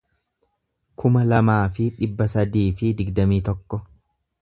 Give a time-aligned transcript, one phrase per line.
[1.03, 3.85] kuma lamaa fi dhibba sadii fi digdamii tokko